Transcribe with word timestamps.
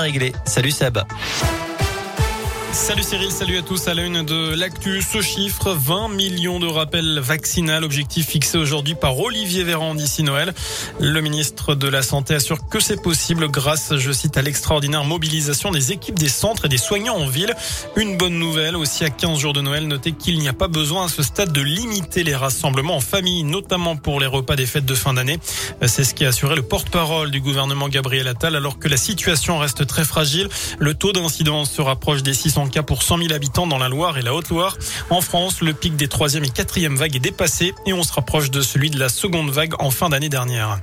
réglé. 0.00 0.32
Salut 0.44 0.70
Seb. 0.70 0.98
Salut 2.72 3.02
Cyril, 3.02 3.30
salut 3.30 3.58
à 3.58 3.62
tous. 3.62 3.86
À 3.86 3.92
la 3.92 4.02
une 4.02 4.22
de 4.22 4.54
l'actu, 4.54 5.02
ce 5.02 5.20
chiffre, 5.20 5.72
20 5.74 6.08
millions 6.08 6.58
de 6.58 6.66
rappels 6.66 7.18
vaccinal, 7.18 7.84
objectif 7.84 8.28
fixé 8.28 8.56
aujourd'hui 8.56 8.94
par 8.94 9.18
Olivier 9.20 9.62
Véran 9.62 9.94
d'ici 9.94 10.22
Noël. 10.22 10.54
Le 10.98 11.20
ministre 11.20 11.74
de 11.74 11.86
la 11.86 12.00
Santé 12.00 12.34
assure 12.34 12.66
que 12.70 12.80
c'est 12.80 13.00
possible 13.00 13.48
grâce, 13.48 13.94
je 13.96 14.10
cite, 14.10 14.38
à 14.38 14.42
l'extraordinaire 14.42 15.04
mobilisation 15.04 15.70
des 15.70 15.92
équipes 15.92 16.18
des 16.18 16.30
centres 16.30 16.64
et 16.64 16.68
des 16.70 16.78
soignants 16.78 17.16
en 17.16 17.26
ville. 17.26 17.54
Une 17.96 18.16
bonne 18.16 18.38
nouvelle 18.38 18.74
aussi 18.74 19.04
à 19.04 19.10
15 19.10 19.38
jours 19.38 19.52
de 19.52 19.60
Noël, 19.60 19.86
notez 19.86 20.12
qu'il 20.12 20.38
n'y 20.38 20.48
a 20.48 20.54
pas 20.54 20.68
besoin 20.68 21.04
à 21.04 21.08
ce 21.08 21.22
stade 21.22 21.52
de 21.52 21.60
limiter 21.60 22.24
les 22.24 22.34
rassemblements 22.34 22.96
en 22.96 23.00
famille, 23.00 23.44
notamment 23.44 23.96
pour 23.96 24.18
les 24.18 24.26
repas 24.26 24.56
des 24.56 24.66
fêtes 24.66 24.86
de 24.86 24.94
fin 24.94 25.12
d'année. 25.12 25.38
C'est 25.86 26.04
ce 26.04 26.14
qui 26.14 26.24
a 26.24 26.28
assuré 26.28 26.56
le 26.56 26.62
porte-parole 26.62 27.30
du 27.30 27.42
gouvernement 27.42 27.90
Gabriel 27.90 28.28
Attal 28.28 28.56
alors 28.56 28.78
que 28.78 28.88
la 28.88 28.96
situation 28.96 29.58
reste 29.58 29.86
très 29.86 30.04
fragile. 30.04 30.48
Le 30.78 30.94
taux 30.94 31.12
d'incidence 31.12 31.70
se 31.70 31.82
rapproche 31.82 32.22
des 32.22 32.32
600 32.32 32.61
cas 32.68 32.82
pour 32.82 33.02
100 33.02 33.18
000 33.18 33.32
habitants 33.32 33.66
dans 33.66 33.78
la 33.78 33.88
Loire 33.88 34.18
et 34.18 34.22
la 34.22 34.34
Haute-Loire. 34.34 34.76
En 35.10 35.20
France, 35.20 35.60
le 35.60 35.72
pic 35.72 35.96
des 35.96 36.08
troisième 36.08 36.44
et 36.44 36.50
quatrième 36.50 36.96
vagues 36.96 37.16
est 37.16 37.20
dépassé 37.20 37.74
et 37.86 37.92
on 37.92 38.02
se 38.02 38.12
rapproche 38.12 38.50
de 38.50 38.60
celui 38.60 38.90
de 38.90 38.98
la 38.98 39.08
seconde 39.08 39.50
vague 39.50 39.74
en 39.78 39.90
fin 39.90 40.08
d'année 40.08 40.28
dernière. 40.28 40.80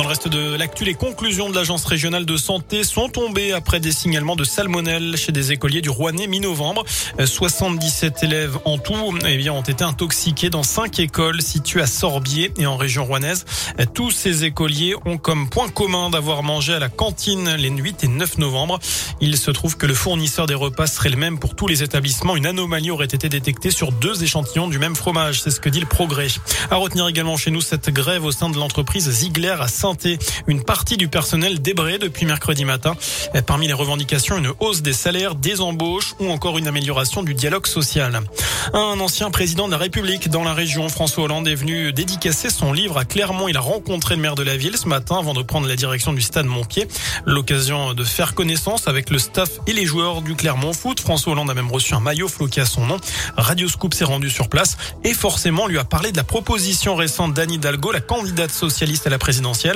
Dans 0.00 0.04
le 0.04 0.08
reste 0.08 0.28
de 0.28 0.56
l'actu, 0.56 0.86
les 0.86 0.94
conclusions 0.94 1.50
de 1.50 1.54
l'agence 1.54 1.84
régionale 1.84 2.24
de 2.24 2.38
santé 2.38 2.84
sont 2.84 3.10
tombées 3.10 3.52
après 3.52 3.80
des 3.80 3.92
signalements 3.92 4.34
de 4.34 4.44
salmonelle 4.44 5.14
chez 5.18 5.30
des 5.30 5.52
écoliers 5.52 5.82
du 5.82 5.90
Rouennais 5.90 6.26
mi-novembre. 6.26 6.84
77 7.22 8.22
élèves 8.22 8.58
en 8.64 8.78
tout 8.78 8.94
eh 9.28 9.36
bien, 9.36 9.52
ont 9.52 9.60
été 9.60 9.84
intoxiqués 9.84 10.48
dans 10.48 10.62
cinq 10.62 11.00
écoles 11.00 11.42
situées 11.42 11.82
à 11.82 11.86
Sorbier 11.86 12.50
et 12.56 12.64
en 12.64 12.78
région 12.78 13.04
rouennaise. 13.04 13.44
Tous 13.92 14.10
ces 14.10 14.44
écoliers 14.44 14.94
ont 15.04 15.18
comme 15.18 15.50
point 15.50 15.68
commun 15.68 16.08
d'avoir 16.08 16.42
mangé 16.42 16.72
à 16.72 16.78
la 16.78 16.88
cantine 16.88 17.56
les 17.56 17.68
8 17.68 18.04
et 18.04 18.08
9 18.08 18.38
novembre. 18.38 18.78
Il 19.20 19.36
se 19.36 19.50
trouve 19.50 19.76
que 19.76 19.84
le 19.84 19.92
fournisseur 19.92 20.46
des 20.46 20.54
repas 20.54 20.86
serait 20.86 21.10
le 21.10 21.18
même 21.18 21.38
pour 21.38 21.54
tous 21.54 21.66
les 21.66 21.82
établissements. 21.82 22.36
Une 22.36 22.46
anomalie 22.46 22.90
aurait 22.90 23.04
été 23.04 23.28
détectée 23.28 23.70
sur 23.70 23.92
deux 23.92 24.24
échantillons 24.24 24.68
du 24.68 24.78
même 24.78 24.96
fromage. 24.96 25.42
C'est 25.42 25.50
ce 25.50 25.60
que 25.60 25.68
dit 25.68 25.80
le 25.80 25.84
progrès. 25.84 26.28
À 26.70 26.76
retenir 26.76 27.06
également 27.06 27.36
chez 27.36 27.50
nous 27.50 27.60
cette 27.60 27.90
grève 27.90 28.24
au 28.24 28.32
sein 28.32 28.48
de 28.48 28.56
l'entreprise 28.56 29.10
Ziegler 29.10 29.56
à 29.60 29.68
Une 30.46 30.62
partie 30.62 30.96
du 30.96 31.08
personnel 31.08 31.60
débré 31.60 31.98
depuis 31.98 32.26
mercredi 32.26 32.64
matin. 32.64 32.94
Parmi 33.46 33.66
les 33.66 33.72
revendications, 33.72 34.38
une 34.38 34.52
hausse 34.60 34.82
des 34.82 34.92
salaires, 34.92 35.34
des 35.34 35.60
embauches 35.60 36.14
ou 36.20 36.30
encore 36.30 36.58
une 36.58 36.68
amélioration 36.68 37.22
du 37.22 37.34
dialogue 37.34 37.66
social. 37.66 38.20
Un 38.72 39.00
ancien 39.00 39.30
président 39.30 39.66
de 39.66 39.72
la 39.72 39.78
République 39.78 40.28
dans 40.28 40.44
la 40.44 40.54
région, 40.54 40.88
François 40.88 41.24
Hollande, 41.24 41.48
est 41.48 41.54
venu 41.54 41.92
dédicacer 41.92 42.50
son 42.50 42.72
livre 42.72 42.98
à 42.98 43.04
Clermont. 43.04 43.48
Il 43.48 43.56
a 43.56 43.60
rencontré 43.60 44.16
le 44.16 44.22
maire 44.22 44.34
de 44.34 44.42
la 44.42 44.56
ville 44.56 44.76
ce 44.76 44.86
matin 44.86 45.16
avant 45.18 45.34
de 45.34 45.42
prendre 45.42 45.66
la 45.66 45.76
direction 45.76 46.12
du 46.12 46.20
stade 46.20 46.46
Montpied. 46.46 46.86
L'occasion 47.26 47.94
de 47.94 48.04
faire 48.04 48.34
connaissance 48.34 48.86
avec 48.86 49.10
le 49.10 49.18
staff 49.18 49.50
et 49.66 49.72
les 49.72 49.86
joueurs 49.86 50.22
du 50.22 50.34
Clermont 50.34 50.72
Foot. 50.72 51.00
François 51.00 51.32
Hollande 51.32 51.50
a 51.50 51.54
même 51.54 51.70
reçu 51.70 51.94
un 51.94 52.00
maillot 52.00 52.28
floqué 52.28 52.60
à 52.60 52.66
son 52.66 52.86
nom. 52.86 52.96
Radio 53.36 53.68
Scoop 53.68 53.94
s'est 53.94 54.04
rendu 54.04 54.30
sur 54.30 54.48
place 54.48 54.76
et 55.04 55.14
forcément 55.14 55.66
lui 55.66 55.78
a 55.78 55.84
parlé 55.84 56.12
de 56.12 56.16
la 56.16 56.24
proposition 56.24 56.94
récente 56.94 57.34
d'Anne 57.34 57.52
Hidalgo, 57.52 57.92
la 57.92 58.00
candidate 58.00 58.50
socialiste 58.50 59.06
à 59.06 59.10
la 59.10 59.18
présidentielle. 59.18 59.69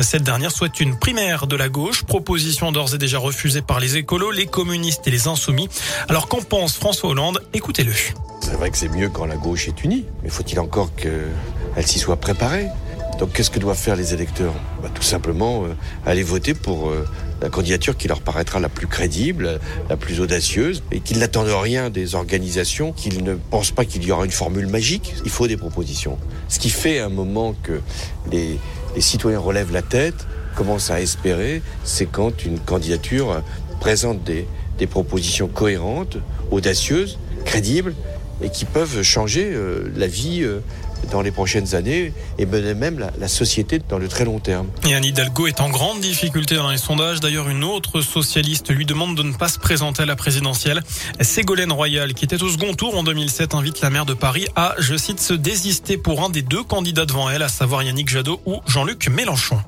Cette 0.00 0.22
dernière 0.22 0.50
souhaite 0.50 0.80
une 0.80 0.98
primaire 0.98 1.46
de 1.46 1.56
la 1.56 1.68
gauche, 1.68 2.04
proposition 2.04 2.72
d'ores 2.72 2.94
et 2.94 2.98
déjà 2.98 3.18
refusée 3.18 3.62
par 3.62 3.80
les 3.80 3.96
écolos, 3.96 4.30
les 4.30 4.46
communistes 4.46 5.06
et 5.06 5.10
les 5.10 5.28
insoumis. 5.28 5.68
Alors 6.08 6.28
qu'en 6.28 6.42
pense 6.42 6.76
François 6.76 7.10
Hollande? 7.10 7.40
Écoutez-le. 7.52 7.92
C'est 8.40 8.52
vrai 8.52 8.70
que 8.70 8.78
c'est 8.78 8.88
mieux 8.88 9.08
quand 9.08 9.26
la 9.26 9.36
gauche 9.36 9.68
est 9.68 9.82
unie, 9.82 10.04
mais 10.22 10.28
faut-il 10.28 10.60
encore 10.60 10.94
qu'elle 10.94 11.86
s'y 11.86 11.98
soit 11.98 12.16
préparée? 12.16 12.68
Donc 13.18 13.32
qu'est-ce 13.32 13.50
que 13.50 13.58
doivent 13.58 13.78
faire 13.78 13.96
les 13.96 14.12
électeurs? 14.12 14.52
Bah, 14.82 14.90
Tout 14.94 15.02
simplement 15.02 15.64
euh, 15.64 15.74
aller 16.04 16.22
voter 16.22 16.52
pour 16.52 16.90
euh, 16.90 17.06
la 17.40 17.48
candidature 17.48 17.96
qui 17.96 18.08
leur 18.08 18.20
paraîtra 18.20 18.60
la 18.60 18.68
plus 18.68 18.86
crédible, 18.86 19.58
la 19.88 19.96
plus 19.96 20.20
audacieuse, 20.20 20.82
et 20.92 21.00
qu'ils 21.00 21.18
n'attendent 21.18 21.48
rien 21.48 21.88
des 21.88 22.14
organisations, 22.14 22.92
qu'ils 22.92 23.24
ne 23.24 23.34
pensent 23.34 23.70
pas 23.70 23.84
qu'il 23.84 24.04
y 24.04 24.12
aura 24.12 24.26
une 24.26 24.30
formule 24.30 24.66
magique. 24.66 25.14
Il 25.24 25.30
faut 25.30 25.46
des 25.46 25.56
propositions. 25.56 26.18
Ce 26.48 26.58
qui 26.58 26.68
fait 26.68 27.00
un 27.00 27.08
moment 27.08 27.54
que 27.62 27.80
les, 28.30 28.58
les 28.96 29.02
citoyens 29.02 29.38
relèvent 29.38 29.72
la 29.72 29.82
tête, 29.82 30.26
commencent 30.56 30.90
à 30.90 31.00
espérer, 31.00 31.62
c'est 31.84 32.06
quand 32.06 32.44
une 32.44 32.58
candidature 32.58 33.42
présente 33.78 34.24
des, 34.24 34.46
propositions 34.86 35.48
cohérentes, 35.48 36.16
audacieuses, 36.50 37.18
crédibles, 37.44 37.94
et 38.42 38.50
qui 38.50 38.64
peuvent 38.64 39.02
changer 39.02 39.50
euh, 39.52 39.90
la 39.96 40.06
vie 40.06 40.42
euh, 40.42 40.60
dans 41.10 41.22
les 41.22 41.30
prochaines 41.30 41.74
années 41.74 42.12
et 42.38 42.46
même 42.46 42.98
la, 42.98 43.10
la, 43.18 43.28
société 43.28 43.80
dans 43.88 43.98
le 43.98 44.08
très 44.08 44.24
long 44.24 44.38
terme. 44.38 44.68
Et 44.86 44.94
Anne 44.94 45.04
Hidalgo 45.04 45.46
est 45.46 45.60
en 45.60 45.68
grande 45.68 46.00
difficulté 46.00 46.56
dans 46.56 46.70
les 46.70 46.78
sondages. 46.78 47.20
D'ailleurs, 47.20 47.48
une 47.48 47.64
autre 47.64 48.00
socialiste 48.00 48.70
lui 48.70 48.86
demande 48.86 49.16
de 49.16 49.22
ne 49.22 49.32
pas 49.32 49.48
se 49.48 49.58
présenter 49.58 50.02
à 50.02 50.06
la 50.06 50.16
présidentielle. 50.16 50.82
Ségolène 51.20 51.72
Royal, 51.72 52.14
qui 52.14 52.24
était 52.24 52.42
au 52.42 52.48
second 52.48 52.74
tour 52.74 52.96
en 52.96 53.02
2007, 53.02 53.54
invite 53.54 53.80
la 53.80 53.90
maire 53.90 54.06
de 54.06 54.14
Paris 54.14 54.46
à, 54.56 54.74
je 54.78 54.96
cite, 54.96 55.20
se 55.20 55.34
désister 55.34 55.96
pour 55.96 56.24
un 56.24 56.30
des 56.30 56.42
deux 56.42 56.64
candidats 56.64 57.06
devant 57.06 57.30
elle, 57.30 57.42
à 57.42 57.48
savoir 57.48 57.82
Yannick 57.82 58.08
Jadot 58.08 58.40
ou 58.46 58.60
Jean-Luc 58.66 59.08
Mélenchon. 59.08 59.58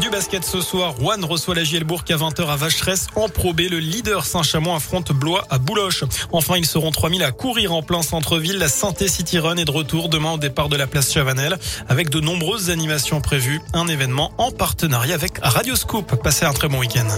Du 0.00 0.10
basket 0.10 0.44
ce 0.44 0.60
soir, 0.60 0.94
Rouen 0.98 1.16
reçoit 1.22 1.54
la 1.54 1.64
Gielbourg 1.64 2.02
à 2.08 2.12
20h 2.12 2.46
à 2.46 2.56
Vacheresse 2.56 3.06
en 3.14 3.28
probé. 3.28 3.68
Le 3.68 3.78
leader 3.78 4.26
Saint-Chamond 4.26 4.74
affronte 4.74 5.12
Blois 5.12 5.44
à 5.48 5.58
Bouloche. 5.58 6.04
Enfin, 6.32 6.56
ils 6.58 6.66
seront 6.66 6.90
3000 6.90 7.22
à 7.22 7.32
courir 7.32 7.72
en 7.72 7.82
plein 7.82 8.02
centre-ville. 8.02 8.58
La 8.58 8.68
Santé 8.68 9.08
City 9.08 9.38
Run 9.38 9.56
est 9.56 9.64
de 9.64 9.70
retour 9.70 10.08
demain 10.08 10.32
au 10.32 10.38
départ 10.38 10.68
de 10.68 10.76
la 10.76 10.86
place 10.86 11.12
Chavanel 11.12 11.58
avec 11.88 12.10
de 12.10 12.20
nombreuses 12.20 12.68
animations 12.68 13.20
prévues. 13.22 13.60
Un 13.72 13.88
événement 13.88 14.32
en 14.36 14.50
partenariat 14.50 15.14
avec 15.14 15.38
Radio 15.42 15.74
Scoop. 15.76 16.22
Passez 16.22 16.44
un 16.44 16.52
très 16.52 16.68
bon 16.68 16.78
week-end. 16.78 17.08